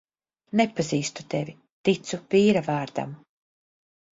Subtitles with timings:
[0.61, 1.55] Nepazīstu tevi,
[1.89, 3.17] ticu vīra vārdam.